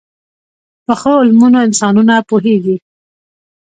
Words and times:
پخو 0.85 1.11
علمونو 1.23 1.57
انسانونه 1.67 2.15
پوهيږي 2.29 2.75